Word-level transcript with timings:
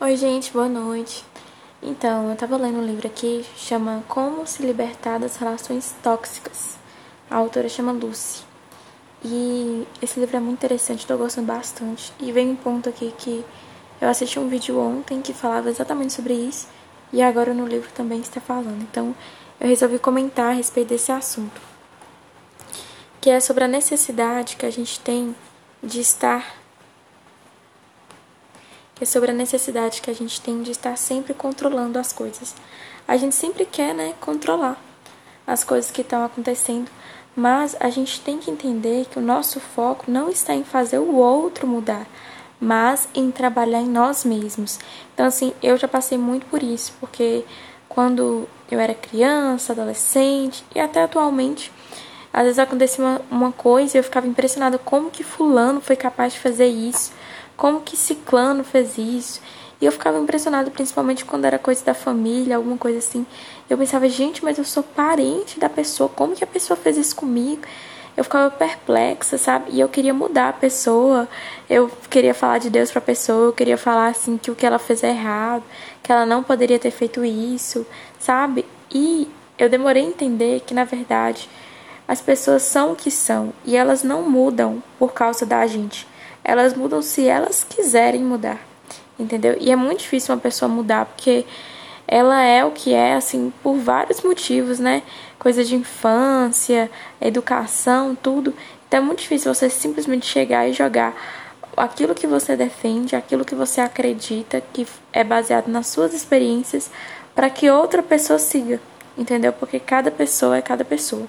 Oi, 0.00 0.16
gente, 0.16 0.52
boa 0.52 0.68
noite. 0.68 1.24
Então, 1.80 2.28
eu 2.28 2.34
tava 2.34 2.56
lendo 2.56 2.78
um 2.78 2.84
livro 2.84 3.06
aqui, 3.06 3.46
chama 3.56 4.02
Como 4.08 4.44
se 4.44 4.60
libertar 4.60 5.20
das 5.20 5.36
relações 5.36 5.94
tóxicas. 6.02 6.76
A 7.30 7.36
autora 7.36 7.68
chama 7.68 7.92
Lucy. 7.92 8.42
E 9.24 9.86
esse 10.02 10.18
livro 10.18 10.36
é 10.36 10.40
muito 10.40 10.58
interessante, 10.58 11.06
tô 11.06 11.16
gostando 11.16 11.46
bastante. 11.46 12.12
E 12.18 12.32
vem 12.32 12.50
um 12.50 12.56
ponto 12.56 12.88
aqui 12.88 13.14
que 13.16 13.44
eu 14.00 14.08
assisti 14.08 14.36
um 14.36 14.48
vídeo 14.48 14.80
ontem 14.80 15.22
que 15.22 15.32
falava 15.32 15.70
exatamente 15.70 16.12
sobre 16.12 16.34
isso, 16.34 16.66
e 17.12 17.22
agora 17.22 17.54
no 17.54 17.64
livro 17.64 17.88
também 17.94 18.18
está 18.18 18.40
falando. 18.40 18.82
Então, 18.82 19.14
eu 19.60 19.68
resolvi 19.68 20.00
comentar 20.00 20.50
a 20.50 20.54
respeito 20.54 20.88
desse 20.88 21.12
assunto. 21.12 21.60
Que 23.20 23.30
é 23.30 23.38
sobre 23.38 23.62
a 23.62 23.68
necessidade 23.68 24.56
que 24.56 24.66
a 24.66 24.72
gente 24.72 24.98
tem 24.98 25.36
de 25.80 26.00
estar 26.00 26.63
é 29.00 29.04
sobre 29.04 29.30
a 29.30 29.34
necessidade 29.34 30.00
que 30.00 30.10
a 30.10 30.14
gente 30.14 30.40
tem 30.40 30.62
de 30.62 30.70
estar 30.70 30.96
sempre 30.96 31.34
controlando 31.34 31.98
as 31.98 32.12
coisas. 32.12 32.54
A 33.06 33.16
gente 33.16 33.34
sempre 33.34 33.64
quer, 33.64 33.94
né, 33.94 34.14
controlar 34.20 34.80
as 35.46 35.64
coisas 35.64 35.90
que 35.90 36.00
estão 36.00 36.24
acontecendo, 36.24 36.90
mas 37.36 37.76
a 37.80 37.90
gente 37.90 38.20
tem 38.20 38.38
que 38.38 38.50
entender 38.50 39.06
que 39.06 39.18
o 39.18 39.22
nosso 39.22 39.58
foco 39.58 40.10
não 40.10 40.30
está 40.30 40.54
em 40.54 40.64
fazer 40.64 40.98
o 40.98 41.16
outro 41.16 41.66
mudar, 41.66 42.06
mas 42.60 43.08
em 43.14 43.30
trabalhar 43.30 43.80
em 43.80 43.88
nós 43.88 44.24
mesmos. 44.24 44.78
Então, 45.12 45.26
assim, 45.26 45.52
eu 45.62 45.76
já 45.76 45.88
passei 45.88 46.16
muito 46.16 46.46
por 46.46 46.62
isso, 46.62 46.94
porque 47.00 47.44
quando 47.88 48.48
eu 48.70 48.78
era 48.78 48.94
criança, 48.94 49.72
adolescente 49.72 50.64
e 50.74 50.80
até 50.80 51.02
atualmente, 51.02 51.70
às 52.32 52.44
vezes 52.44 52.58
acontecia 52.58 53.04
uma, 53.04 53.20
uma 53.30 53.52
coisa 53.52 53.96
e 53.96 54.00
eu 54.00 54.04
ficava 54.04 54.26
impressionada 54.26 54.78
como 54.78 55.10
que 55.10 55.22
fulano 55.22 55.80
foi 55.80 55.96
capaz 55.96 56.32
de 56.32 56.38
fazer 56.38 56.66
isso 56.66 57.12
como 57.56 57.80
que 57.80 57.96
Ciclano 57.96 58.64
fez 58.64 58.98
isso? 58.98 59.40
E 59.80 59.86
eu 59.86 59.92
ficava 59.92 60.18
impressionada, 60.18 60.70
principalmente 60.70 61.24
quando 61.24 61.44
era 61.44 61.58
coisa 61.58 61.84
da 61.84 61.94
família, 61.94 62.56
alguma 62.56 62.78
coisa 62.78 62.98
assim. 62.98 63.26
Eu 63.68 63.76
pensava, 63.76 64.08
gente, 64.08 64.44
mas 64.44 64.58
eu 64.58 64.64
sou 64.64 64.82
parente 64.82 65.58
da 65.58 65.68
pessoa, 65.68 66.08
como 66.08 66.34
que 66.34 66.44
a 66.44 66.46
pessoa 66.46 66.76
fez 66.76 66.96
isso 66.96 67.14
comigo? 67.14 67.62
Eu 68.16 68.22
ficava 68.22 68.48
perplexa, 68.50 69.36
sabe? 69.36 69.72
E 69.72 69.80
eu 69.80 69.88
queria 69.88 70.14
mudar 70.14 70.48
a 70.48 70.52
pessoa, 70.52 71.28
eu 71.68 71.90
queria 72.08 72.32
falar 72.32 72.58
de 72.58 72.70
Deus 72.70 72.90
pra 72.90 73.00
pessoa, 73.00 73.46
eu 73.46 73.52
queria 73.52 73.76
falar 73.76 74.06
assim 74.06 74.38
que 74.38 74.50
o 74.50 74.54
que 74.54 74.64
ela 74.64 74.78
fez 74.78 75.02
é 75.02 75.10
errado, 75.10 75.64
que 76.02 76.12
ela 76.12 76.24
não 76.24 76.42
poderia 76.42 76.78
ter 76.78 76.92
feito 76.92 77.24
isso, 77.24 77.84
sabe? 78.20 78.64
E 78.90 79.28
eu 79.58 79.68
demorei 79.68 80.04
a 80.04 80.08
entender 80.08 80.60
que 80.60 80.72
na 80.72 80.84
verdade 80.84 81.48
as 82.06 82.20
pessoas 82.20 82.62
são 82.62 82.92
o 82.92 82.96
que 82.96 83.10
são 83.10 83.52
e 83.64 83.76
elas 83.76 84.02
não 84.04 84.22
mudam 84.22 84.82
por 84.98 85.12
causa 85.12 85.44
da 85.44 85.66
gente 85.66 86.06
elas 86.44 86.74
mudam 86.74 87.00
se 87.00 87.26
elas 87.26 87.64
quiserem 87.64 88.22
mudar, 88.22 88.60
entendeu? 89.18 89.56
E 89.58 89.72
é 89.72 89.76
muito 89.76 90.00
difícil 90.00 90.34
uma 90.34 90.40
pessoa 90.40 90.68
mudar 90.68 91.06
porque 91.06 91.46
ela 92.06 92.42
é 92.42 92.62
o 92.62 92.70
que 92.70 92.92
é, 92.92 93.14
assim, 93.14 93.52
por 93.62 93.76
vários 93.76 94.20
motivos, 94.20 94.78
né? 94.78 95.02
Coisa 95.38 95.64
de 95.64 95.74
infância, 95.74 96.90
educação, 97.20 98.14
tudo. 98.14 98.52
Então 98.86 98.98
é 98.98 99.02
muito 99.02 99.20
difícil 99.20 99.52
você 99.52 99.70
simplesmente 99.70 100.26
chegar 100.26 100.68
e 100.68 100.74
jogar 100.74 101.14
aquilo 101.76 102.14
que 102.14 102.26
você 102.26 102.54
defende, 102.54 103.16
aquilo 103.16 103.44
que 103.44 103.54
você 103.54 103.80
acredita, 103.80 104.62
que 104.72 104.86
é 105.12 105.24
baseado 105.24 105.68
nas 105.68 105.86
suas 105.86 106.12
experiências, 106.12 106.90
para 107.34 107.48
que 107.50 107.68
outra 107.70 108.02
pessoa 108.02 108.38
siga, 108.38 108.80
entendeu? 109.16 109.52
Porque 109.52 109.80
cada 109.80 110.10
pessoa 110.10 110.58
é 110.58 110.62
cada 110.62 110.84
pessoa. 110.84 111.26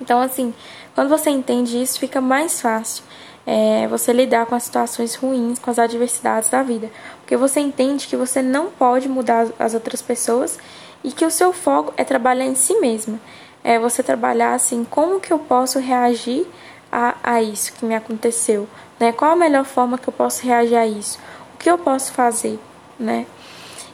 Então, 0.00 0.20
assim, 0.20 0.54
quando 0.94 1.08
você 1.08 1.30
entende 1.30 1.82
isso, 1.82 1.98
fica 1.98 2.20
mais 2.20 2.60
fácil 2.60 3.02
é, 3.46 3.86
você 3.88 4.12
lidar 4.12 4.46
com 4.46 4.54
as 4.54 4.64
situações 4.64 5.14
ruins, 5.14 5.58
com 5.58 5.70
as 5.70 5.78
adversidades 5.78 6.50
da 6.50 6.62
vida. 6.62 6.90
Porque 7.20 7.36
você 7.36 7.60
entende 7.60 8.06
que 8.06 8.16
você 8.16 8.42
não 8.42 8.70
pode 8.70 9.08
mudar 9.08 9.46
as 9.58 9.74
outras 9.74 10.02
pessoas 10.02 10.58
e 11.02 11.10
que 11.10 11.24
o 11.24 11.30
seu 11.30 11.52
foco 11.52 11.92
é 11.96 12.04
trabalhar 12.04 12.44
em 12.44 12.54
si 12.54 12.74
mesma. 12.80 13.18
É 13.62 13.78
você 13.78 14.02
trabalhar 14.02 14.54
assim, 14.54 14.84
como 14.84 15.20
que 15.20 15.32
eu 15.32 15.38
posso 15.38 15.78
reagir 15.78 16.46
a, 16.90 17.14
a 17.22 17.42
isso 17.42 17.72
que 17.72 17.84
me 17.84 17.94
aconteceu? 17.94 18.68
Né? 18.98 19.12
Qual 19.12 19.32
a 19.32 19.36
melhor 19.36 19.64
forma 19.64 19.98
que 19.98 20.08
eu 20.08 20.12
posso 20.12 20.44
reagir 20.44 20.76
a 20.76 20.86
isso? 20.86 21.18
O 21.54 21.58
que 21.58 21.70
eu 21.70 21.78
posso 21.78 22.12
fazer? 22.12 22.58
Né? 22.98 23.26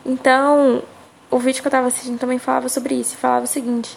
Então, 0.05 0.83
o 1.31 1.39
vídeo 1.39 1.61
que 1.61 1.67
eu 1.67 1.71
estava 1.71 1.89
assistindo 1.89 2.19
também 2.19 2.39
falava 2.39 2.69
sobre 2.69 2.95
isso. 2.95 3.17
Falava 3.17 3.45
o 3.45 3.49
seguinte, 3.49 3.97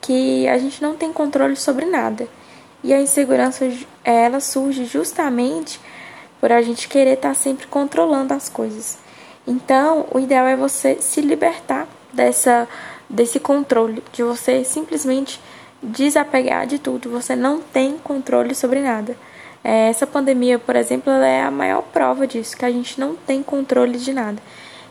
que 0.00 0.48
a 0.48 0.58
gente 0.58 0.82
não 0.82 0.96
tem 0.96 1.12
controle 1.12 1.56
sobre 1.56 1.84
nada. 1.84 2.26
E 2.82 2.92
a 2.94 3.00
insegurança 3.00 3.70
ela 4.04 4.40
surge 4.40 4.84
justamente 4.84 5.80
por 6.40 6.50
a 6.50 6.62
gente 6.62 6.88
querer 6.88 7.14
estar 7.14 7.28
tá 7.28 7.34
sempre 7.34 7.66
controlando 7.66 8.32
as 8.32 8.48
coisas. 8.48 8.98
Então, 9.46 10.06
o 10.12 10.18
ideal 10.18 10.46
é 10.46 10.56
você 10.56 10.96
se 11.00 11.20
libertar 11.20 11.86
dessa 12.12 12.68
desse 13.08 13.40
controle, 13.40 14.02
de 14.12 14.22
você 14.22 14.62
simplesmente 14.62 15.40
desapegar 15.82 16.66
de 16.66 16.78
tudo. 16.78 17.10
Você 17.10 17.34
não 17.34 17.60
tem 17.60 17.98
controle 17.98 18.54
sobre 18.54 18.80
nada. 18.80 19.16
É, 19.64 19.88
essa 19.88 20.06
pandemia, 20.06 20.58
por 20.58 20.76
exemplo, 20.76 21.12
é 21.12 21.42
a 21.42 21.50
maior 21.50 21.82
prova 21.82 22.26
disso, 22.26 22.56
que 22.56 22.64
a 22.64 22.70
gente 22.70 23.00
não 23.00 23.16
tem 23.16 23.42
controle 23.42 23.98
de 23.98 24.12
nada. 24.12 24.40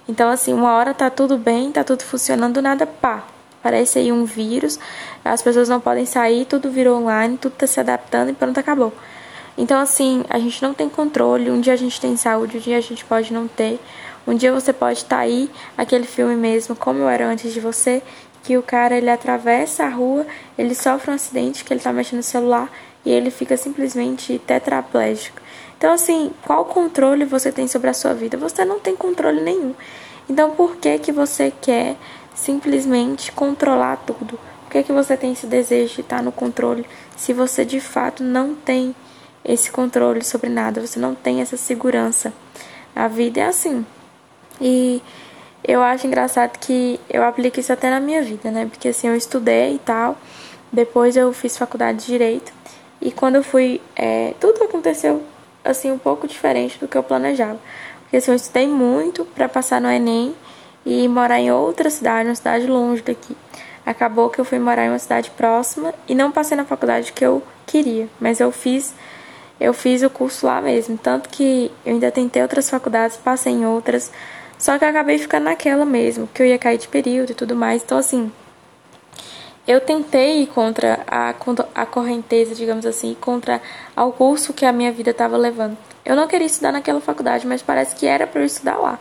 Então, 0.08 0.30
assim, 0.30 0.54
uma 0.54 0.74
hora 0.74 0.94
tá 0.94 1.10
tudo 1.10 1.38
bem, 1.38 1.72
tá 1.72 1.84
tudo 1.84 2.04
funcionando, 2.04 2.62
nada 2.62 2.86
pá, 2.86 3.24
Parece 3.62 4.00
aí 4.00 4.12
um 4.12 4.25
vírus, 4.25 4.80
as 5.24 5.42
pessoas 5.42 5.68
não 5.68 5.80
podem 5.80 6.06
sair, 6.06 6.46
tudo 6.46 6.72
virou 6.72 7.02
online, 7.02 7.38
tudo 7.38 7.53
está 7.53 7.68
se 7.68 7.80
adaptando 7.80 8.30
e 8.30 8.34
pronto, 8.34 8.58
acabou. 8.58 8.94
Então, 9.58 9.78
assim, 9.78 10.24
a 10.30 10.40
gente 10.40 10.62
não 10.64 10.74
tem 10.74 10.88
controle. 10.88 11.52
Um 11.52 11.59
dia 11.59 11.74
a 11.74 11.75
gente 11.75 12.00
tem 12.00 12.16
saúde, 12.16 12.58
um 12.58 12.59
dia 12.62 12.78
a 12.78 12.81
gente 12.81 13.03
pode 13.03 13.34
não 13.34 13.46
ter. 13.46 13.78
Um 14.25 14.34
dia 14.34 14.53
você 14.53 14.72
pode 14.72 15.00
estar 15.00 15.18
tá 15.18 15.22
aí, 15.24 15.52
aquele 15.78 16.06
filme 16.06 16.36
mesmo, 16.36 16.75
como 16.75 17.00
eu 17.00 17.09
era 17.09 17.28
antes 17.28 17.52
de 17.52 17.59
você, 17.59 18.02
que 18.44 18.58
o 18.58 18.64
cara 18.64 18.97
ele 18.97 19.09
atravessa 19.09 19.84
a 19.84 19.90
rua, 19.90 20.26
ele 20.58 20.74
sofre 20.74 21.12
um 21.12 21.14
acidente, 21.14 21.66
que 21.66 21.74
ele 21.74 21.80
está 21.80 21.91
mexendo 21.91 22.18
no 22.18 22.24
celular 22.24 22.72
e 23.06 23.12
ele 23.12 23.31
fica 23.31 23.58
simplesmente 23.58 24.40
tetraplégico. 24.40 25.41
Então, 25.78 25.91
assim, 25.91 26.31
qual 26.46 26.66
controle 26.66 27.26
você 27.26 27.52
tem 27.52 27.68
sobre 27.68 27.90
a 27.90 27.94
sua 27.94 28.14
vida? 28.14 28.38
Você 28.38 28.64
não 28.64 28.80
tem 28.80 28.96
controle 28.96 29.41
nenhum. 29.41 29.74
Então, 30.30 30.52
por 30.52 30.78
que 30.78 31.00
que 31.00 31.12
você 31.12 31.52
quer 31.62 31.97
simplesmente 32.40 33.32
controlar 33.32 33.98
tudo. 33.98 34.40
Por 34.64 34.72
que, 34.72 34.84
que 34.84 34.92
você 34.92 35.18
tem 35.18 35.34
esse 35.34 35.46
desejo 35.46 35.96
de 35.96 36.02
estar 36.02 36.24
no 36.24 36.32
controle 36.32 36.86
se 37.18 37.34
você 37.34 37.66
de 37.66 37.80
fato 37.80 38.24
não 38.24 38.56
tem 38.56 38.96
esse 39.44 39.72
controle 39.72 40.24
sobre 40.24 40.50
nada, 40.50 40.86
você 40.86 41.00
não 41.00 41.16
tem 41.16 41.42
essa 41.42 41.58
segurança? 41.58 42.34
A 42.96 43.08
vida 43.08 43.42
é 43.42 43.46
assim. 43.46 43.86
E 44.62 45.02
eu 45.64 45.82
acho 45.82 46.08
engraçado 46.08 46.58
que 46.58 47.00
eu 47.10 47.24
aplico 47.24 47.60
isso 47.60 47.74
até 47.74 47.90
na 47.90 48.00
minha 48.00 48.22
vida, 48.22 48.50
né? 48.52 48.68
Porque 48.70 48.90
assim, 48.90 49.08
eu 49.08 49.16
estudei 49.16 49.76
e 49.76 49.80
tal, 49.80 50.18
depois 50.72 51.18
eu 51.18 51.34
fiz 51.34 51.58
faculdade 51.58 52.00
de 52.00 52.06
Direito, 52.06 52.54
e 53.02 53.12
quando 53.12 53.36
eu 53.36 53.44
fui, 53.44 53.82
é, 53.96 54.34
tudo 54.40 54.64
aconteceu 54.64 55.24
assim 55.64 55.92
um 55.92 55.98
pouco 55.98 56.28
diferente 56.28 56.78
do 56.80 56.88
que 56.88 56.98
eu 56.98 57.04
planejava. 57.04 57.60
Porque 58.02 58.18
assim, 58.18 58.32
eu 58.32 58.36
estudei 58.36 58.68
muito 58.68 59.26
para 59.26 59.48
passar 59.48 59.80
no 59.82 59.90
Enem, 59.90 60.36
e 60.85 61.07
morar 61.07 61.40
em 61.40 61.51
outra 61.51 61.90
cidade, 61.90 62.29
uma 62.29 62.35
cidade 62.35 62.67
longe 62.67 63.01
daqui. 63.01 63.35
Acabou 63.85 64.29
que 64.29 64.40
eu 64.40 64.45
fui 64.45 64.59
morar 64.59 64.85
em 64.85 64.90
uma 64.90 65.00
cidade 65.00 65.31
próxima 65.31 65.94
e 66.07 66.13
não 66.13 66.31
passei 66.31 66.56
na 66.56 66.66
faculdade 66.66 67.12
que 67.12 67.25
eu 67.25 67.41
queria, 67.66 68.07
mas 68.19 68.40
eu 68.40 68.51
fiz 68.51 68.94
eu 69.59 69.73
fiz 69.73 70.01
o 70.03 70.09
curso 70.09 70.45
lá 70.45 70.62
mesmo, 70.62 70.97
tanto 70.97 71.28
que 71.28 71.69
eu 71.85 71.94
ainda 71.94 72.09
tentei 72.09 72.41
outras 72.41 72.69
faculdades, 72.69 73.17
passei 73.17 73.51
em 73.51 73.66
outras, 73.66 74.09
só 74.57 74.78
que 74.78 74.85
eu 74.85 74.90
acabei 74.90 75.17
ficando 75.17 75.44
naquela 75.44 75.85
mesmo, 75.85 76.28
que 76.34 76.41
eu 76.41 76.45
ia 76.45 76.57
cair 76.57 76.78
de 76.78 76.88
período 76.88 77.31
e 77.31 77.35
tudo 77.35 77.57
mais. 77.57 77.84
Então 77.84 77.97
assim, 77.97 78.31
eu 79.67 79.81
tentei 79.81 80.44
ir 80.44 80.47
contra 80.47 81.01
a, 81.06 81.35
a 81.75 81.85
correnteza, 81.85 82.56
digamos 82.56 82.85
assim, 82.85 83.17
contra 83.19 83.61
ao 83.96 84.13
curso 84.13 84.53
que 84.53 84.66
a 84.66 84.72
minha 84.72 84.94
vida 84.94 85.11
estava 85.11 85.35
levando. 85.35 85.78
Eu 86.06 86.16
não 86.16 86.28
queria 86.28 86.47
estudar 86.47 86.72
naquela 86.72 87.01
faculdade, 87.01 87.46
mas 87.46 87.61
parece 87.61 87.96
que 87.96 88.07
era 88.07 88.25
para 88.25 88.41
eu 88.41 88.46
estudar 88.46 88.78
lá 88.78 88.97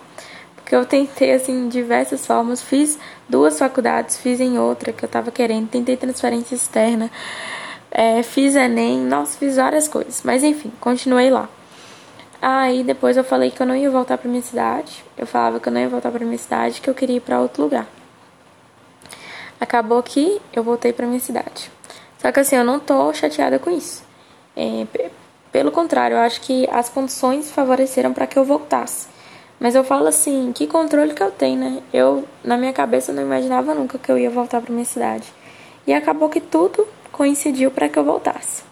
que 0.69 0.77
eu 0.77 0.85
tentei 0.85 1.33
assim 1.33 1.67
diversas 1.67 2.27
formas, 2.27 2.61
fiz 2.61 2.99
duas 3.27 3.59
faculdades, 3.59 4.19
fiz 4.19 4.39
em 4.39 4.59
outra 4.59 4.93
que 4.93 5.03
eu 5.03 5.09
tava 5.09 5.31
querendo, 5.31 5.67
tentei 5.67 5.97
transferência 5.97 6.55
externa, 6.55 7.11
é, 7.91 8.23
fiz 8.23 8.55
Enem, 8.55 8.99
nossa, 8.99 9.39
fiz 9.39 9.57
várias 9.57 9.89
coisas, 9.89 10.21
mas 10.23 10.45
enfim, 10.45 10.71
continuei 10.79 11.31
lá. 11.31 11.49
Aí 12.41 12.85
depois 12.85 13.17
eu 13.17 13.25
falei 13.25 13.51
que 13.51 13.63
eu 13.63 13.67
não 13.67 13.75
ia 13.75 13.91
voltar 13.91 14.19
para 14.19 14.29
minha 14.29 14.43
cidade, 14.43 15.03
eu 15.17 15.27
falava 15.27 15.59
que 15.59 15.69
eu 15.69 15.73
não 15.73 15.81
ia 15.81 15.89
voltar 15.89 16.11
para 16.11 16.23
minha 16.23 16.37
cidade, 16.37 16.83
que 16.83 16.91
eu 16.91 16.95
queria 16.95 17.17
ir 17.17 17.21
para 17.21 17.41
outro 17.41 17.63
lugar. 17.63 17.87
Acabou 19.59 20.03
que 20.03 20.39
eu 20.53 20.63
voltei 20.63 20.93
para 20.93 21.07
minha 21.07 21.19
cidade. 21.19 21.71
Só 22.19 22.31
que 22.31 22.41
assim, 22.41 22.57
eu 22.57 22.65
não 22.65 22.79
tô 22.79 23.11
chateada 23.15 23.59
com 23.59 23.71
isso. 23.71 24.05
É, 24.55 24.87
pelo 25.51 25.73
contrário, 25.73 26.17
eu 26.17 26.21
acho 26.21 26.43
que 26.43 26.69
as 26.71 26.91
condições 26.91 27.51
favoreceram 27.51 28.13
para 28.13 28.27
que 28.27 28.39
eu 28.39 28.45
voltasse. 28.45 29.09
Mas 29.61 29.75
eu 29.75 29.83
falo 29.83 30.07
assim, 30.07 30.53
que 30.55 30.67
controle 30.67 31.13
que 31.15 31.23
eu 31.23 31.31
tenho, 31.31 31.59
né? 31.59 31.83
Eu, 31.93 32.25
na 32.45 32.57
minha 32.57 32.73
cabeça, 32.73 33.13
não 33.13 33.23
imaginava 33.23 33.75
nunca 33.75 33.99
que 33.99 34.11
eu 34.11 34.17
ia 34.17 34.31
voltar 34.31 34.61
para 34.61 34.73
minha 34.73 34.85
cidade. 34.85 35.33
E 35.87 35.93
acabou 35.93 36.29
que 36.29 36.41
tudo 36.41 36.87
coincidiu 37.11 37.71
para 37.71 37.89
que 37.89 37.99
eu 37.99 38.05
voltasse. 38.05 38.63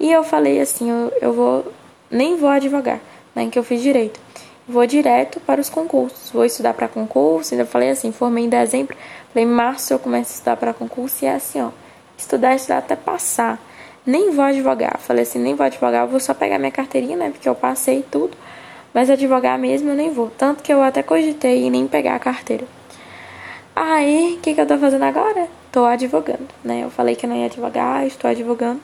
E 0.00 0.10
eu 0.10 0.24
falei 0.24 0.60
assim, 0.60 0.90
eu, 0.90 1.12
eu 1.20 1.32
vou, 1.32 1.72
nem 2.10 2.36
vou 2.36 2.48
advogar, 2.48 3.00
né? 3.34 3.48
Que 3.50 3.58
eu 3.58 3.62
fiz 3.62 3.82
direito. 3.82 4.18
vou 4.66 4.86
direto 4.86 5.38
para 5.40 5.60
os 5.60 5.68
concursos. 5.68 6.30
Vou 6.30 6.44
estudar 6.44 6.74
para 6.74 6.88
concurso. 6.88 7.54
Ainda 7.54 7.66
falei 7.66 7.90
assim, 7.90 8.10
formei 8.10 8.44
em 8.44 8.48
dezembro. 8.48 8.96
Falei, 9.32 9.44
em 9.44 9.50
março 9.50 9.92
eu 9.92 9.98
começo 9.98 10.32
a 10.32 10.34
estudar 10.34 10.56
para 10.56 10.72
concurso. 10.72 11.24
E 11.24 11.28
é 11.28 11.34
assim, 11.34 11.60
ó, 11.60 11.70
estudar, 12.16 12.54
estudar 12.54 12.78
até 12.78 12.96
passar. 12.96 13.60
Nem 14.04 14.30
vou 14.30 14.44
advogar. 14.44 14.98
Falei 14.98 15.22
assim, 15.24 15.38
nem 15.38 15.54
vou 15.54 15.66
advogar, 15.66 16.06
vou 16.06 16.20
só 16.20 16.32
pegar 16.32 16.58
minha 16.58 16.70
carteirinha, 16.70 17.16
né? 17.16 17.30
Porque 17.30 17.48
eu 17.48 17.54
passei 17.54 18.04
tudo. 18.10 18.36
Mas 18.96 19.10
advogar 19.10 19.58
mesmo 19.58 19.90
eu 19.90 19.94
nem 19.94 20.10
vou. 20.10 20.30
Tanto 20.38 20.62
que 20.62 20.72
eu 20.72 20.82
até 20.82 21.02
cogitei 21.02 21.64
em 21.64 21.70
nem 21.70 21.86
pegar 21.86 22.14
a 22.14 22.18
carteira. 22.18 22.64
Aí, 23.74 24.36
o 24.38 24.40
que, 24.40 24.54
que 24.54 24.60
eu 24.62 24.66
tô 24.66 24.78
fazendo 24.78 25.02
agora? 25.02 25.48
Tô 25.70 25.84
advogando, 25.84 26.48
né? 26.64 26.82
Eu 26.82 26.88
falei 26.88 27.14
que 27.14 27.26
eu 27.26 27.28
não 27.28 27.36
ia 27.36 27.44
advogar, 27.44 28.06
estou 28.06 28.30
advogando. 28.30 28.80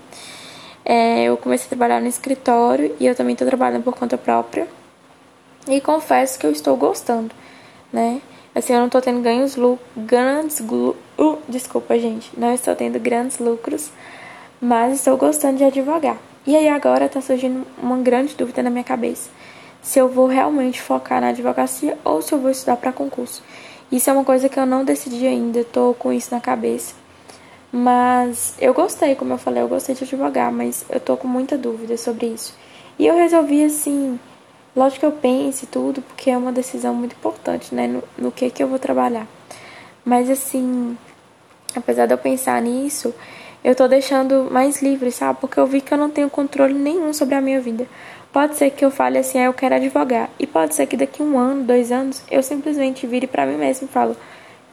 É, 0.84 1.22
eu 1.22 1.38
comecei 1.38 1.64
a 1.64 1.68
trabalhar 1.70 1.98
no 1.98 2.08
escritório 2.08 2.94
e 3.00 3.06
eu 3.06 3.14
também 3.14 3.34
tô 3.34 3.46
trabalhando 3.46 3.84
por 3.84 3.96
conta 3.96 4.18
própria. 4.18 4.68
E 5.66 5.80
confesso 5.80 6.38
que 6.38 6.44
eu 6.46 6.52
estou 6.52 6.76
gostando, 6.76 7.34
né? 7.90 8.20
Assim, 8.54 8.74
eu 8.74 8.80
não 8.80 8.90
tô 8.90 9.00
tendo 9.00 9.22
ganhos 9.22 9.56
grandes, 9.96 10.60
uh, 10.60 11.38
desculpa, 11.48 11.98
gente, 11.98 12.38
não 12.38 12.52
estou 12.52 12.76
tendo 12.76 13.00
grandes 13.00 13.38
lucros, 13.38 13.90
mas 14.60 14.92
estou 14.92 15.16
gostando 15.16 15.56
de 15.56 15.64
advogar. 15.64 16.18
E 16.46 16.54
aí 16.54 16.68
agora 16.68 17.08
tá 17.08 17.22
surgindo 17.22 17.66
uma 17.82 17.96
grande 17.96 18.34
dúvida 18.34 18.62
na 18.62 18.68
minha 18.68 18.84
cabeça 18.84 19.30
se 19.82 19.98
eu 19.98 20.08
vou 20.08 20.26
realmente 20.26 20.80
focar 20.80 21.20
na 21.20 21.28
advocacia 21.28 21.98
ou 22.04 22.22
se 22.22 22.32
eu 22.32 22.38
vou 22.38 22.50
estudar 22.50 22.76
para 22.76 22.92
concurso. 22.92 23.42
Isso 23.90 24.08
é 24.08 24.12
uma 24.12 24.24
coisa 24.24 24.48
que 24.48 24.58
eu 24.58 24.64
não 24.64 24.84
decidi 24.84 25.26
ainda, 25.26 25.60
estou 25.60 25.92
com 25.92 26.12
isso 26.12 26.32
na 26.34 26.40
cabeça. 26.40 26.94
Mas 27.70 28.54
eu 28.60 28.72
gostei, 28.72 29.14
como 29.14 29.34
eu 29.34 29.38
falei, 29.38 29.62
eu 29.62 29.68
gostei 29.68 29.94
de 29.94 30.04
advogar, 30.04 30.52
mas 30.52 30.84
eu 30.88 31.00
tô 31.00 31.16
com 31.16 31.26
muita 31.26 31.58
dúvida 31.58 31.96
sobre 31.96 32.26
isso. 32.26 32.54
E 32.98 33.06
eu 33.06 33.16
resolvi 33.16 33.64
assim, 33.64 34.18
lógico 34.76 35.00
que 35.00 35.06
eu 35.06 35.12
pense 35.12 35.66
tudo, 35.66 36.00
porque 36.02 36.30
é 36.30 36.36
uma 36.36 36.52
decisão 36.52 36.94
muito 36.94 37.14
importante, 37.14 37.74
né, 37.74 37.86
no, 37.86 38.02
no 38.16 38.30
que 38.30 38.50
que 38.50 38.62
eu 38.62 38.68
vou 38.68 38.78
trabalhar. 38.78 39.26
Mas 40.04 40.30
assim, 40.30 40.96
apesar 41.74 42.06
de 42.06 42.14
eu 42.14 42.18
pensar 42.18 42.60
nisso, 42.62 43.14
eu 43.64 43.74
tô 43.74 43.86
deixando 43.88 44.48
mais 44.50 44.82
livre, 44.82 45.10
sabe? 45.12 45.38
Porque 45.40 45.58
eu 45.58 45.66
vi 45.66 45.80
que 45.80 45.94
eu 45.94 45.98
não 45.98 46.10
tenho 46.10 46.28
controle 46.28 46.74
nenhum 46.74 47.12
sobre 47.12 47.34
a 47.34 47.40
minha 47.40 47.60
vida. 47.60 47.86
Pode 48.32 48.56
ser 48.56 48.70
que 48.70 48.84
eu 48.84 48.90
fale 48.90 49.18
assim, 49.18 49.38
ah, 49.38 49.44
eu 49.44 49.52
quero 49.52 49.74
advogar. 49.74 50.30
E 50.38 50.46
pode 50.46 50.74
ser 50.74 50.86
que 50.86 50.96
daqui 50.96 51.22
um 51.22 51.38
ano, 51.38 51.64
dois 51.64 51.92
anos, 51.92 52.22
eu 52.30 52.42
simplesmente 52.42 53.06
vire 53.06 53.26
para 53.26 53.44
mim 53.44 53.56
mesmo 53.56 53.86
e 53.86 53.90
falo, 53.90 54.16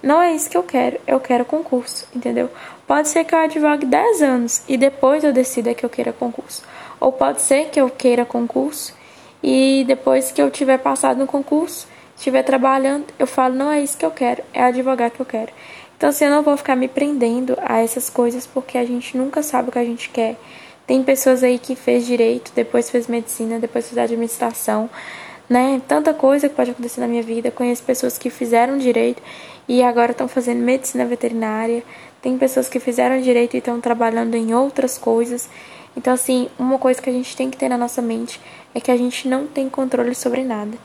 não 0.02 0.22
é 0.22 0.34
isso 0.34 0.50
que 0.50 0.56
eu 0.56 0.64
quero, 0.64 0.98
eu 1.06 1.20
quero 1.20 1.44
concurso, 1.44 2.08
entendeu? 2.16 2.50
Pode 2.88 3.10
ser 3.10 3.26
que 3.26 3.36
eu 3.36 3.40
advogue 3.40 3.86
10 3.86 4.22
anos 4.22 4.64
e 4.68 4.78
depois 4.78 5.26
eu 5.26 5.34
decida 5.34 5.74
que 5.74 5.86
eu 5.86 5.90
queira 5.90 6.14
concurso. 6.14 6.64
Ou 7.02 7.12
pode 7.12 7.42
ser 7.42 7.66
que 7.66 7.80
eu 7.82 7.90
queira 7.90 8.24
concurso 8.24 8.96
e 9.44 9.84
depois 9.86 10.32
que 10.32 10.42
eu 10.42 10.50
tiver 10.50 10.78
passado 10.78 11.18
no 11.18 11.28
concurso, 11.28 11.86
estiver 12.16 12.44
trabalhando, 12.44 13.08
eu 13.20 13.28
falo, 13.28 13.56
não 13.56 13.70
é 13.70 13.82
isso 13.82 13.98
que 13.98 14.06
eu 14.06 14.12
quero, 14.12 14.42
é 14.54 14.64
advogar 14.64 15.12
que 15.12 15.20
eu 15.20 15.26
quero. 15.26 15.52
Então, 15.98 16.10
assim, 16.10 16.24
eu 16.24 16.32
não 16.32 16.44
vou 16.44 16.56
ficar 16.56 16.78
me 16.78 16.88
prendendo 16.88 17.58
a 17.62 17.80
essas 17.80 18.10
coisas 18.10 18.48
porque 18.48 18.78
a 18.78 18.86
gente 18.86 19.18
nunca 19.18 19.44
sabe 19.44 19.68
o 19.68 19.72
que 19.72 19.80
a 19.80 19.84
gente 19.84 20.10
quer. 20.10 20.38
Tem 20.90 21.04
pessoas 21.04 21.44
aí 21.44 21.60
que 21.60 21.76
fez 21.76 22.04
direito, 22.04 22.52
depois 22.56 22.90
fez 22.90 23.06
medicina, 23.06 23.60
depois 23.60 23.88
fez 23.88 23.96
administração, 24.00 24.90
né? 25.48 25.80
Tanta 25.88 26.16
coisa 26.16 26.50
que 26.50 26.56
pode 26.56 26.72
acontecer 26.72 27.00
na 27.00 27.08
minha 27.08 27.22
vida. 27.22 27.52
Conheço 27.52 27.84
pessoas 27.84 28.18
que 28.18 28.32
fizeram 28.32 28.76
direito 28.76 29.22
e 29.68 29.84
agora 29.84 30.14
estão 30.14 30.28
fazendo 30.28 30.64
medicina 30.64 31.06
veterinária. 31.06 31.84
Tem 32.24 32.36
pessoas 32.40 32.68
que 32.68 32.80
fizeram 32.80 33.22
direito 33.22 33.54
e 33.54 33.60
estão 33.60 33.80
trabalhando 33.80 34.34
em 34.34 34.52
outras 34.56 34.98
coisas. 34.98 35.48
Então, 35.96 36.12
assim, 36.12 36.50
uma 36.58 36.80
coisa 36.80 37.00
que 37.00 37.12
a 37.12 37.14
gente 37.14 37.38
tem 37.38 37.52
que 37.52 37.58
ter 37.58 37.70
na 37.70 37.78
nossa 37.78 38.02
mente 38.02 38.42
é 38.74 38.82
que 38.82 38.90
a 38.90 38.98
gente 38.98 39.28
não 39.28 39.46
tem 39.46 39.70
controle 39.70 40.16
sobre 40.16 40.44
nada. 40.44 40.76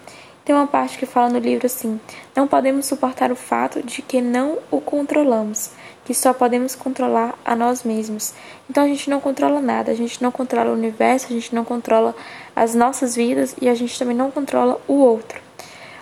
Tem 0.44 0.54
uma 0.54 0.66
parte 0.66 0.98
que 0.98 1.06
fala 1.06 1.30
no 1.30 1.38
livro 1.38 1.64
assim: 1.64 1.98
não 2.36 2.46
podemos 2.46 2.84
suportar 2.84 3.32
o 3.32 3.36
fato 3.36 3.82
de 3.82 4.02
que 4.02 4.20
não 4.20 4.58
o 4.70 4.82
controlamos 4.82 5.70
que 6.04 6.14
só 6.14 6.32
podemos 6.32 6.74
controlar 6.74 7.34
a 7.44 7.56
nós 7.56 7.82
mesmos. 7.82 8.34
Então 8.68 8.84
a 8.84 8.86
gente 8.86 9.08
não 9.08 9.20
controla 9.20 9.60
nada, 9.60 9.90
a 9.90 9.94
gente 9.94 10.22
não 10.22 10.30
controla 10.30 10.70
o 10.70 10.74
universo, 10.74 11.26
a 11.26 11.30
gente 11.30 11.54
não 11.54 11.64
controla 11.64 12.14
as 12.54 12.74
nossas 12.74 13.16
vidas 13.16 13.56
e 13.60 13.68
a 13.68 13.74
gente 13.74 13.98
também 13.98 14.16
não 14.16 14.30
controla 14.30 14.80
o 14.86 14.94
outro. 14.94 15.40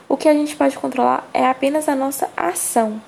O 0.09 0.17
que 0.17 0.29
a 0.29 0.35
gente 0.35 0.55
pode 0.57 0.77
controlar 0.77 1.29
é 1.33 1.47
apenas 1.47 1.89
a 1.89 1.97
nossa 1.97 2.29
ação 2.37 3.01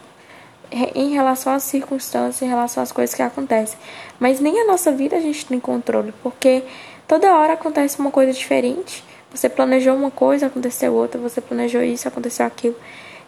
em 0.94 1.12
relação 1.12 1.52
às 1.52 1.62
circunstâncias, 1.62 2.42
em 2.42 2.48
relação 2.48 2.82
às 2.82 2.90
coisas 2.90 3.14
que 3.14 3.22
acontecem. 3.22 3.78
Mas 4.18 4.40
nem 4.40 4.60
a 4.60 4.66
nossa 4.66 4.90
vida 4.90 5.16
a 5.16 5.20
gente 5.20 5.46
tem 5.46 5.60
controle, 5.60 6.12
porque 6.22 6.62
toda 7.06 7.34
hora 7.34 7.52
acontece 7.52 7.98
uma 7.98 8.10
coisa 8.10 8.32
diferente. 8.32 9.04
Você 9.32 9.48
planejou 9.48 9.94
uma 9.94 10.10
coisa, 10.10 10.46
aconteceu 10.46 10.94
outra, 10.94 11.20
você 11.20 11.40
planejou 11.40 11.82
isso, 11.82 12.08
aconteceu 12.08 12.46
aquilo. 12.46 12.76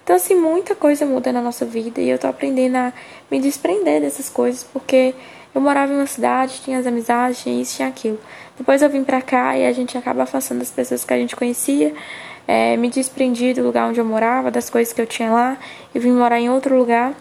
Então, 0.06 0.14
assim, 0.14 0.36
muita 0.36 0.72
coisa 0.76 1.04
muda 1.04 1.32
na 1.32 1.42
nossa 1.42 1.64
vida 1.64 2.00
e 2.00 2.08
eu 2.08 2.16
tô 2.16 2.28
aprendendo 2.28 2.76
a 2.76 2.92
me 3.28 3.40
desprender 3.40 4.00
dessas 4.00 4.28
coisas, 4.28 4.62
porque 4.62 5.12
eu 5.52 5.60
morava 5.60 5.92
em 5.92 5.96
uma 5.96 6.06
cidade, 6.06 6.60
tinha 6.62 6.78
as 6.78 6.86
amizades, 6.86 7.42
tinha 7.42 7.60
isso, 7.60 7.74
tinha 7.74 7.88
aquilo. 7.88 8.16
Depois 8.56 8.82
eu 8.82 8.88
vim 8.88 9.02
pra 9.02 9.20
cá 9.20 9.58
e 9.58 9.66
a 9.66 9.72
gente 9.72 9.98
acaba 9.98 10.22
afastando 10.22 10.62
as 10.62 10.70
pessoas 10.70 11.04
que 11.04 11.12
a 11.12 11.16
gente 11.16 11.34
conhecia, 11.34 11.92
é, 12.46 12.76
me 12.76 12.88
desprendi 12.88 13.52
do 13.52 13.64
lugar 13.64 13.88
onde 13.88 13.98
eu 13.98 14.04
morava, 14.04 14.48
das 14.48 14.70
coisas 14.70 14.92
que 14.92 15.00
eu 15.00 15.08
tinha 15.08 15.28
lá, 15.28 15.58
e 15.92 15.98
vim 15.98 16.12
morar 16.12 16.38
em 16.38 16.48
outro 16.48 16.78
lugar. 16.78 17.12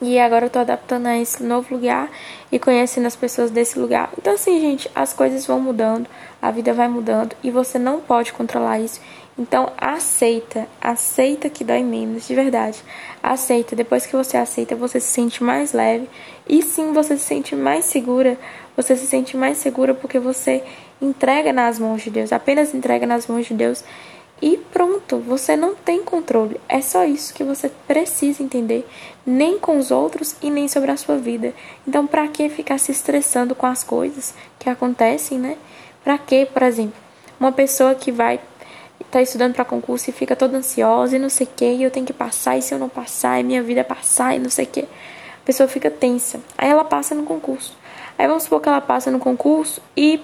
E 0.00 0.16
agora 0.16 0.46
eu 0.46 0.50
tô 0.50 0.60
adaptando 0.60 1.06
a 1.06 1.18
esse 1.18 1.42
novo 1.42 1.74
lugar 1.74 2.08
e 2.52 2.60
conhecendo 2.60 3.08
as 3.08 3.16
pessoas 3.16 3.50
desse 3.50 3.76
lugar. 3.76 4.10
Então, 4.16 4.34
assim, 4.34 4.60
gente, 4.60 4.88
as 4.94 5.12
coisas 5.12 5.44
vão 5.44 5.58
mudando, 5.58 6.06
a 6.40 6.52
vida 6.52 6.72
vai 6.72 6.86
mudando 6.86 7.34
e 7.42 7.50
você 7.50 7.76
não 7.76 8.00
pode 8.00 8.32
controlar 8.32 8.78
isso. 8.78 9.00
Então 9.36 9.72
aceita, 9.76 10.68
aceita 10.80 11.48
que 11.50 11.64
dói 11.64 11.82
menos, 11.82 12.26
de 12.26 12.34
verdade. 12.34 12.82
Aceita, 13.22 13.74
depois 13.74 14.06
que 14.06 14.14
você 14.14 14.36
aceita, 14.36 14.76
você 14.76 15.00
se 15.00 15.08
sente 15.08 15.42
mais 15.42 15.72
leve 15.72 16.08
e 16.48 16.62
sim 16.62 16.92
você 16.92 17.16
se 17.16 17.24
sente 17.24 17.56
mais 17.56 17.84
segura. 17.86 18.38
Você 18.76 18.96
se 18.96 19.06
sente 19.06 19.36
mais 19.36 19.58
segura 19.58 19.94
porque 19.94 20.18
você 20.18 20.62
entrega 21.00 21.52
nas 21.52 21.78
mãos 21.78 22.02
de 22.02 22.10
Deus, 22.10 22.32
apenas 22.32 22.74
entrega 22.74 23.06
nas 23.06 23.26
mãos 23.26 23.46
de 23.46 23.54
Deus 23.54 23.84
e 24.42 24.58
pronto, 24.58 25.18
você 25.20 25.56
não 25.56 25.74
tem 25.74 26.02
controle. 26.02 26.60
É 26.68 26.80
só 26.80 27.04
isso 27.04 27.32
que 27.32 27.44
você 27.44 27.70
precisa 27.86 28.42
entender, 28.42 28.86
nem 29.24 29.58
com 29.58 29.78
os 29.78 29.90
outros 29.90 30.36
e 30.42 30.50
nem 30.50 30.68
sobre 30.68 30.90
a 30.90 30.96
sua 30.96 31.16
vida. 31.16 31.54
Então, 31.86 32.06
para 32.06 32.26
que 32.28 32.48
ficar 32.48 32.78
se 32.78 32.92
estressando 32.92 33.54
com 33.54 33.66
as 33.66 33.82
coisas 33.82 34.34
que 34.58 34.68
acontecem, 34.68 35.38
né? 35.38 35.56
Para 36.02 36.18
que, 36.18 36.46
por 36.46 36.62
exemplo, 36.62 36.96
uma 37.38 37.52
pessoa 37.52 37.94
que 37.94 38.12
vai 38.12 38.40
tá 39.14 39.22
estudando 39.22 39.54
para 39.54 39.64
concurso 39.64 40.10
e 40.10 40.12
fica 40.12 40.34
toda 40.34 40.58
ansiosa 40.58 41.14
e 41.14 41.18
não 41.20 41.28
sei 41.28 41.46
o 41.46 41.50
que, 41.54 41.64
e 41.64 41.82
eu 41.84 41.90
tenho 41.90 42.04
que 42.04 42.12
passar, 42.12 42.58
e 42.58 42.62
se 42.62 42.74
eu 42.74 42.80
não 42.80 42.88
passar, 42.88 43.38
e 43.38 43.44
minha 43.44 43.62
vida 43.62 43.80
é 43.80 43.84
passar, 43.84 44.34
e 44.34 44.40
não 44.40 44.50
sei 44.50 44.64
o 44.64 44.68
que. 44.68 44.80
A 44.80 45.44
pessoa 45.44 45.68
fica 45.68 45.88
tensa. 45.88 46.40
Aí 46.58 46.68
ela 46.68 46.84
passa 46.84 47.14
no 47.14 47.22
concurso. 47.22 47.76
Aí 48.18 48.26
vamos 48.26 48.42
supor 48.42 48.60
que 48.60 48.68
ela 48.68 48.80
passa 48.80 49.12
no 49.12 49.20
concurso 49.20 49.80
e, 49.96 50.20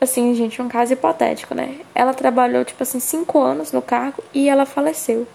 assim, 0.00 0.32
gente, 0.34 0.62
um 0.62 0.68
caso 0.68 0.92
hipotético, 0.92 1.56
né? 1.56 1.80
Ela 1.92 2.14
trabalhou, 2.14 2.64
tipo 2.64 2.80
assim, 2.82 3.00
cinco 3.00 3.40
anos 3.40 3.72
no 3.72 3.82
cargo 3.82 4.22
e 4.32 4.48
ela 4.48 4.64
faleceu. 4.64 5.26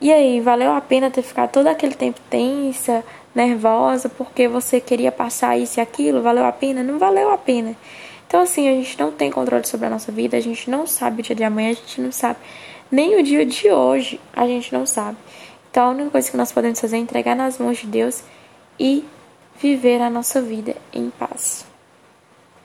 E 0.00 0.12
aí, 0.12 0.40
valeu 0.40 0.72
a 0.72 0.80
pena 0.80 1.08
ter 1.08 1.22
ficado 1.22 1.50
todo 1.50 1.68
aquele 1.68 1.94
tempo 1.94 2.20
tensa, 2.28 3.04
nervosa, 3.32 4.08
porque 4.08 4.48
você 4.48 4.80
queria 4.80 5.12
passar 5.12 5.56
isso 5.56 5.78
e 5.78 5.80
aquilo? 5.80 6.20
Valeu 6.20 6.44
a 6.44 6.52
pena? 6.52 6.82
Não 6.82 6.98
valeu 6.98 7.30
a 7.30 7.38
pena. 7.38 7.76
Então, 8.28 8.42
assim, 8.42 8.68
a 8.68 8.72
gente 8.72 8.98
não 9.00 9.10
tem 9.10 9.30
controle 9.30 9.66
sobre 9.66 9.86
a 9.86 9.90
nossa 9.90 10.12
vida, 10.12 10.36
a 10.36 10.40
gente 10.40 10.68
não 10.68 10.86
sabe 10.86 11.20
o 11.20 11.24
dia 11.24 11.34
de 11.34 11.42
amanhã, 11.42 11.70
a 11.70 11.72
gente 11.72 11.98
não 11.98 12.12
sabe 12.12 12.38
nem 12.92 13.18
o 13.18 13.22
dia 13.22 13.44
de 13.44 13.70
hoje, 13.70 14.20
a 14.34 14.46
gente 14.46 14.70
não 14.70 14.84
sabe. 14.84 15.16
Então, 15.70 15.86
a 15.86 15.90
única 15.92 16.10
coisa 16.10 16.30
que 16.30 16.36
nós 16.36 16.52
podemos 16.52 16.78
fazer 16.78 16.96
é 16.96 16.98
entregar 16.98 17.34
nas 17.34 17.58
mãos 17.58 17.78
de 17.78 17.86
Deus 17.86 18.22
e 18.78 19.02
viver 19.58 20.02
a 20.02 20.10
nossa 20.10 20.42
vida 20.42 20.76
em 20.92 21.08
paz. 21.08 21.64